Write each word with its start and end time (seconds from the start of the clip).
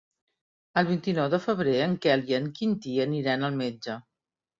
El 0.81 0.85
vint-i-nou 0.91 1.27
de 1.33 1.39
febrer 1.43 1.75
en 1.87 1.93
Quel 2.05 2.23
i 2.31 2.37
en 2.37 2.47
Quintí 2.61 2.95
aniran 3.05 3.47
al 3.49 3.61
metge. 3.61 3.99